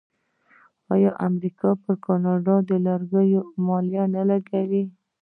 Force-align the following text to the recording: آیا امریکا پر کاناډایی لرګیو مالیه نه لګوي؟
آیا 0.93 1.11
امریکا 1.27 1.69
پر 1.81 1.93
کاناډایی 2.05 2.77
لرګیو 2.87 3.41
مالیه 3.65 4.03
نه 4.15 4.23
لګوي؟ 4.29 4.83